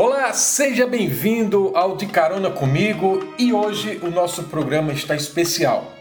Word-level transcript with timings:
Olá, 0.00 0.32
seja 0.32 0.86
bem-vindo 0.86 1.72
ao 1.74 1.96
De 1.96 2.06
Carona 2.06 2.50
Comigo 2.50 3.34
e 3.36 3.52
hoje 3.52 3.98
o 4.00 4.08
nosso 4.08 4.44
programa 4.44 4.92
está 4.92 5.16
especial. 5.16 5.92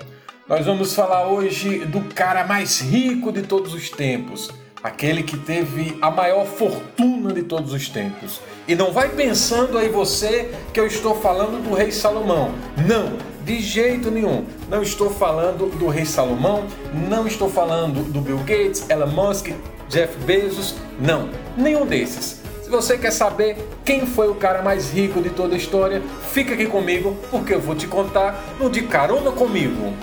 Nós 0.47 0.63
vamos 0.67 0.93
falar 0.93 1.25
hoje 1.25 1.79
do 1.79 2.01
cara 2.13 2.45
mais 2.45 2.79
rico 2.79 3.31
de 3.31 3.41
todos 3.41 3.73
os 3.73 3.89
tempos, 3.89 4.51
aquele 4.83 5.23
que 5.23 5.35
teve 5.35 5.97
a 5.99 6.11
maior 6.11 6.45
fortuna 6.45 7.33
de 7.33 7.41
todos 7.41 7.73
os 7.73 7.89
tempos. 7.89 8.39
E 8.67 8.75
não 8.75 8.91
vai 8.91 9.09
pensando 9.09 9.79
aí 9.79 9.89
você 9.89 10.51
que 10.71 10.79
eu 10.79 10.85
estou 10.85 11.19
falando 11.19 11.67
do 11.67 11.73
rei 11.73 11.91
Salomão. 11.91 12.53
Não, 12.87 13.17
de 13.43 13.59
jeito 13.59 14.11
nenhum. 14.11 14.45
Não 14.69 14.83
estou 14.83 15.09
falando 15.09 15.75
do 15.75 15.87
rei 15.87 16.05
Salomão, 16.05 16.67
não 17.09 17.25
estou 17.25 17.49
falando 17.49 18.03
do 18.11 18.21
Bill 18.21 18.37
Gates, 18.45 18.87
Elon 18.91 19.07
Musk, 19.07 19.47
Jeff 19.89 20.15
Bezos, 20.19 20.75
não, 20.99 21.31
nenhum 21.57 21.83
desses. 21.83 22.45
Se 22.67 22.71
você 22.71 22.97
quer 22.97 23.11
saber 23.11 23.55
quem 23.85 24.05
foi 24.05 24.27
o 24.27 24.35
cara 24.35 24.61
mais 24.61 24.91
rico 24.91 25.21
de 25.21 25.29
toda 25.29 25.55
a 25.55 25.57
história, 25.57 26.03
fica 26.33 26.53
aqui 26.53 26.65
comigo 26.65 27.17
porque 27.31 27.53
eu 27.53 27.61
vou 27.61 27.73
te 27.73 27.87
contar 27.87 28.43
no 28.59 28.69
De 28.69 28.81
Carona 28.81 29.31
Comigo. 29.31 29.93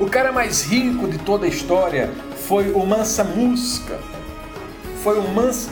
O 0.00 0.06
cara 0.06 0.32
mais 0.32 0.62
rico 0.62 1.06
de 1.06 1.18
toda 1.18 1.44
a 1.44 1.50
história 1.50 2.10
foi 2.48 2.72
o 2.72 2.86
Mansa 2.86 3.24
Musa. 3.24 4.00
Foi 5.02 5.18
o 5.18 5.28
Mansa. 5.28 5.70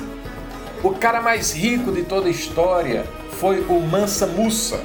O 0.83 0.91
cara 0.91 1.23
mais 1.23 1.55
rico 1.55 1.91
de 1.91 2.03
toda 2.03 2.27
a 2.27 2.31
história 2.31 3.07
foi 3.41 3.61
o 3.61 3.81
Mansa 3.81 4.27
Musa. 4.27 4.79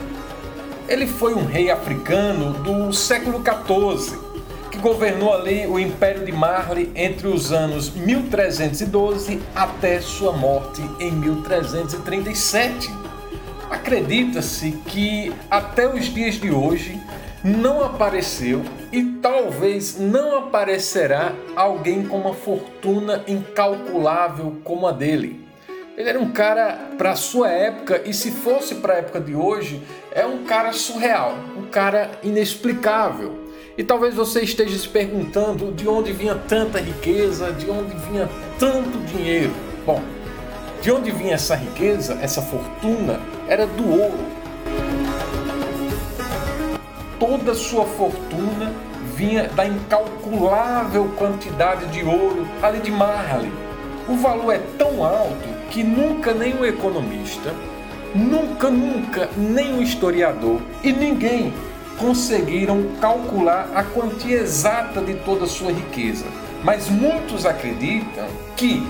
Ele 0.88 1.06
foi 1.06 1.34
um 1.34 1.44
rei 1.44 1.70
africano 1.70 2.54
do 2.54 2.94
século 2.94 3.44
XIV 3.44 4.29
que 4.72 4.78
governou 4.78 5.34
ali 5.34 5.66
o 5.66 5.80
Império 5.80 6.26
de 6.26 6.32
Marley 6.32 6.92
entre 6.96 7.28
os 7.28 7.52
anos 7.52 7.90
1312 7.90 9.42
até 9.56 10.00
sua 10.00 10.32
morte 10.32 10.82
em 11.00 11.12
1337. 11.12 12.90
Acredita-se 13.70 14.72
que 14.88 15.34
até 15.50 15.88
os 15.88 16.06
dias 16.06 16.36
de 16.36 16.52
hoje 16.52 17.00
não 17.44 17.84
apareceu 17.84 18.64
e 18.92 19.04
talvez 19.22 19.98
não 19.98 20.38
aparecerá 20.38 21.34
alguém 21.56 22.06
com 22.06 22.18
uma 22.18 22.34
fortuna 22.34 23.24
incalculável 23.28 24.58
como 24.64 24.88
a 24.88 24.92
dele. 24.92 25.48
Ele 25.96 26.10
era 26.10 26.20
um 26.20 26.32
cara 26.32 26.92
para 26.98 27.16
sua 27.16 27.50
época 27.50 28.02
e 28.06 28.14
se 28.14 28.32
fosse 28.32 28.76
para 28.76 28.94
a 28.94 28.98
época 28.98 29.20
de 29.20 29.36
hoje, 29.36 29.82
é 30.14 30.26
um 30.26 30.44
cara 30.44 30.72
surreal, 30.72 31.36
um 31.58 31.64
cara 31.64 32.12
inexplicável. 32.24 33.49
E 33.80 33.84
talvez 33.86 34.14
você 34.14 34.42
esteja 34.42 34.78
se 34.78 34.90
perguntando 34.90 35.72
de 35.72 35.88
onde 35.88 36.12
vinha 36.12 36.36
tanta 36.36 36.82
riqueza, 36.82 37.54
de 37.54 37.72
onde 37.72 37.96
vinha 38.10 38.30
tanto 38.60 38.98
dinheiro. 39.06 39.54
Bom, 39.86 40.04
de 40.82 40.92
onde 40.92 41.12
vinha 41.12 41.36
essa 41.36 41.56
riqueza, 41.56 42.20
essa 42.22 42.42
fortuna, 42.42 43.22
era 43.48 43.66
do 43.66 43.90
ouro. 43.90 44.20
Toda 47.18 47.56
sua 47.56 47.86
fortuna 47.86 48.74
vinha 49.16 49.48
da 49.48 49.66
incalculável 49.66 51.14
quantidade 51.18 51.86
de 51.86 52.04
ouro 52.04 52.46
ali 52.62 52.82
de 52.82 52.92
Marley. 52.92 53.50
O 54.10 54.18
valor 54.18 54.52
é 54.52 54.62
tão 54.78 55.06
alto 55.06 55.48
que 55.72 55.84
nunca 55.84 56.34
nenhum 56.34 56.66
economista, 56.66 57.56
nunca, 58.14 58.70
nunca 58.70 59.30
nenhum 59.38 59.82
historiador 59.82 60.60
e 60.84 60.92
ninguém 60.92 61.54
conseguiram 62.00 62.96
calcular 63.02 63.70
a 63.76 63.84
quantia 63.84 64.38
exata 64.38 65.02
de 65.02 65.16
toda 65.16 65.46
a 65.46 65.48
sua 65.48 65.72
riqueza, 65.72 66.26
mas 66.64 66.90
muitos 66.90 67.46
acreditam 67.46 68.28
que 68.56 68.82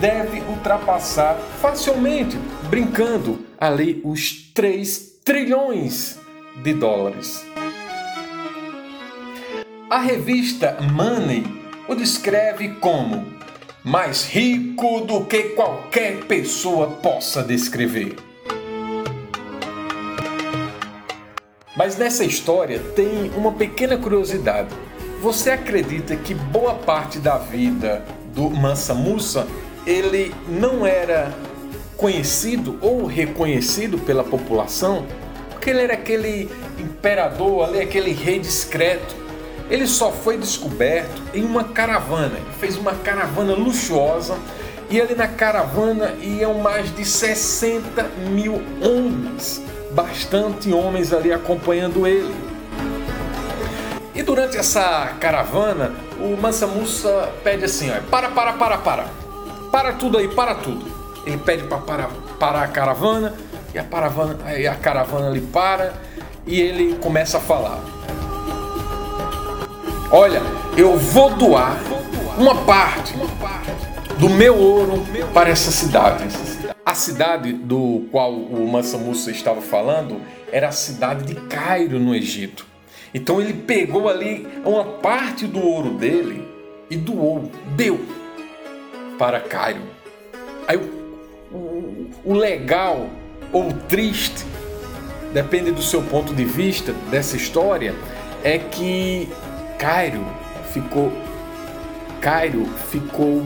deve 0.00 0.40
ultrapassar 0.40 1.36
facilmente, 1.60 2.36
brincando 2.68 3.46
ali, 3.58 4.00
os 4.04 4.50
3 4.52 5.18
trilhões 5.24 6.18
de 6.62 6.74
dólares. 6.74 7.44
A 9.88 9.98
revista 9.98 10.78
Money 10.92 11.44
o 11.88 11.94
descreve 11.94 12.70
como 12.80 13.24
mais 13.84 14.26
rico 14.26 15.02
do 15.02 15.24
que 15.24 15.50
qualquer 15.50 16.24
pessoa 16.24 16.88
possa 16.88 17.42
descrever. 17.42 18.25
Mas 21.76 21.98
nessa 21.98 22.24
história 22.24 22.78
tem 22.94 23.30
uma 23.36 23.52
pequena 23.52 23.98
curiosidade. 23.98 24.70
Você 25.20 25.50
acredita 25.50 26.16
que 26.16 26.32
boa 26.34 26.74
parte 26.74 27.18
da 27.18 27.36
vida 27.36 28.02
do 28.34 28.48
Mansa 28.48 28.94
Musa 28.94 29.46
ele 29.86 30.34
não 30.48 30.86
era 30.86 31.30
conhecido 31.96 32.78
ou 32.80 33.04
reconhecido 33.04 33.98
pela 33.98 34.24
população? 34.24 35.06
Porque 35.50 35.68
ele 35.68 35.82
era 35.82 35.92
aquele 35.92 36.50
imperador, 36.78 37.68
ali, 37.68 37.80
aquele 37.80 38.12
rei 38.12 38.38
discreto. 38.38 39.14
Ele 39.68 39.86
só 39.86 40.10
foi 40.10 40.38
descoberto 40.38 41.20
em 41.34 41.44
uma 41.44 41.64
caravana. 41.64 42.38
Ele 42.38 42.54
fez 42.58 42.76
uma 42.76 42.94
caravana 42.94 43.52
luxuosa 43.52 44.38
e 44.88 44.98
ali 45.00 45.14
na 45.14 45.28
caravana 45.28 46.14
iam 46.22 46.54
mais 46.54 46.94
de 46.94 47.04
60 47.04 48.02
mil 48.30 48.62
homens 48.80 49.60
bastante 49.96 50.70
homens 50.70 51.10
ali 51.14 51.32
acompanhando 51.32 52.06
ele. 52.06 52.34
E 54.14 54.22
durante 54.22 54.58
essa 54.58 55.14
caravana, 55.18 55.92
o 56.20 56.36
Mansa 56.36 56.66
Musa 56.66 57.30
pede 57.42 57.64
assim: 57.64 57.90
ó, 57.90 57.94
para, 58.10 58.28
para, 58.28 58.52
para, 58.52 58.78
para. 58.78 59.04
Para 59.72 59.92
tudo 59.94 60.18
aí, 60.18 60.28
para 60.28 60.54
tudo. 60.54 60.84
Ele 61.24 61.38
pede 61.38 61.64
para 61.64 61.78
parar, 61.78 62.10
parar 62.38 62.62
a 62.62 62.68
caravana 62.68 63.34
e 63.74 63.78
a 63.78 63.84
caravana, 63.84 64.36
aí 64.44 64.66
a 64.66 64.74
caravana 64.74 65.28
ali 65.28 65.40
para 65.40 65.94
e 66.46 66.60
ele 66.60 66.96
começa 66.96 67.38
a 67.38 67.40
falar. 67.40 67.80
Olha, 70.10 70.40
eu 70.76 70.96
vou 70.96 71.30
doar 71.30 71.76
uma 72.38 72.54
parte 72.64 73.14
do 74.18 74.28
meu 74.28 74.56
ouro 74.56 75.04
para 75.34 75.50
essa 75.50 75.70
cidade. 75.70 76.24
Cidade 76.96 77.52
do 77.52 78.06
qual 78.10 78.32
o 78.32 78.66
Mansa 78.66 78.96
Musa 78.96 79.30
estava 79.30 79.60
falando 79.60 80.18
era 80.50 80.68
a 80.68 80.72
cidade 80.72 81.26
de 81.26 81.34
Cairo, 81.42 82.00
no 82.00 82.14
Egito. 82.14 82.66
Então 83.12 83.38
ele 83.38 83.52
pegou 83.52 84.08
ali 84.08 84.48
uma 84.64 84.82
parte 84.82 85.46
do 85.46 85.60
ouro 85.60 85.90
dele 85.90 86.48
e 86.90 86.96
doou, 86.96 87.50
deu 87.76 88.00
para 89.18 89.40
Cairo. 89.40 89.82
Aí 90.66 90.78
o, 90.78 91.54
o, 91.54 92.10
o 92.24 92.32
legal 92.32 93.08
ou 93.52 93.70
triste, 93.72 94.46
depende 95.34 95.70
do 95.70 95.82
seu 95.82 96.02
ponto 96.02 96.34
de 96.34 96.46
vista 96.46 96.94
dessa 97.10 97.36
história, 97.36 97.94
é 98.42 98.58
que 98.58 99.28
Cairo 99.78 100.24
ficou 100.72 101.12
Cairo 102.22 102.64
ficou 102.90 103.44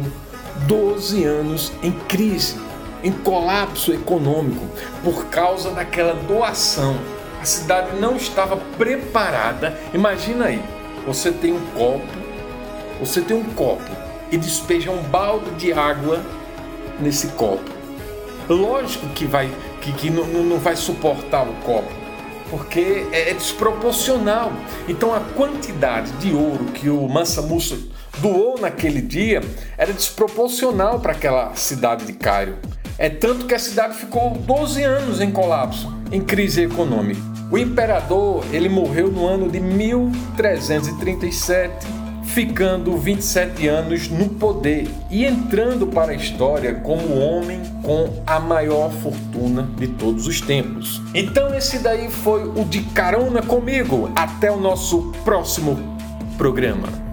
12 0.69 1.25
anos 1.25 1.73
em 1.83 1.91
crise 1.91 2.70
em 3.03 3.13
colapso 3.13 3.93
econômico 3.93 4.67
por 5.03 5.27
causa 5.27 5.71
daquela 5.71 6.15
doação. 6.15 6.97
A 7.41 7.45
cidade 7.45 7.97
não 7.99 8.17
estava 8.17 8.57
preparada. 8.77 9.79
Imagina 9.95 10.47
aí, 10.47 10.63
você 11.07 11.33
tem 11.33 11.53
um 11.53 11.67
copo, 11.77 12.07
você 13.01 13.21
tem 13.21 13.37
um 13.37 13.45
copo 13.55 13.91
e 14.31 14.37
despeja 14.37 14.91
um 14.91 15.03
balde 15.03 15.51
de 15.53 15.73
água 15.73 16.21
nesse 17.01 17.29
copo. 17.29 17.71
Lógico 18.49 19.07
que 19.09 19.25
vai 19.25 19.51
que, 19.81 19.93
que 19.93 20.11
não, 20.11 20.27
não 20.27 20.59
vai 20.59 20.77
suportar 20.77 21.49
o 21.49 21.55
copo, 21.65 21.91
porque 22.51 23.07
é, 23.13 23.31
é 23.31 23.35
desproporcional. 23.35 24.53
Então 24.87 25.15
a 25.15 25.21
quantidade 25.21 26.11
de 26.13 26.35
ouro 26.35 26.67
que 26.67 26.91
o 26.91 27.09
Mansa 27.09 27.41
Musa 27.41 27.79
doou 28.19 28.59
naquele 28.61 29.01
dia 29.01 29.41
era 29.79 29.93
desproporcional 29.93 31.01
para 31.01 31.13
aquela 31.13 31.55
cidade 31.55 32.05
de 32.05 32.13
Cairo. 32.13 32.57
É 33.01 33.09
tanto 33.09 33.47
que 33.47 33.55
a 33.55 33.59
cidade 33.59 33.95
ficou 33.95 34.33
12 34.33 34.83
anos 34.83 35.23
em 35.23 35.31
colapso, 35.31 35.91
em 36.13 36.21
crise 36.21 36.65
econômica. 36.65 37.23
O 37.51 37.57
imperador, 37.57 38.45
ele 38.53 38.69
morreu 38.69 39.11
no 39.11 39.27
ano 39.27 39.49
de 39.49 39.59
1337, 39.59 41.87
ficando 42.27 42.95
27 42.99 43.67
anos 43.67 44.11
no 44.11 44.29
poder 44.29 44.87
e 45.11 45.25
entrando 45.25 45.87
para 45.87 46.13
a 46.13 46.15
história 46.15 46.75
como 46.75 47.07
o 47.07 47.19
homem 47.19 47.63
com 47.83 48.23
a 48.27 48.39
maior 48.39 48.93
fortuna 48.93 49.67
de 49.79 49.89
todos 49.89 50.27
os 50.27 50.43
tempos. 50.43 51.01
Então 51.15 51.55
esse 51.55 51.79
daí 51.79 52.11
foi 52.11 52.47
o 52.49 52.67
de 52.67 52.83
carona 52.83 53.41
comigo. 53.41 54.13
Até 54.15 54.53
o 54.53 54.61
nosso 54.61 55.11
próximo 55.25 55.97
programa. 56.37 57.10